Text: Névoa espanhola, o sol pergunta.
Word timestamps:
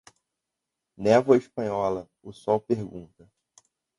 Névoa 0.97 1.37
espanhola, 1.37 2.09
o 2.23 2.31
sol 2.33 2.59
pergunta. 2.59 3.31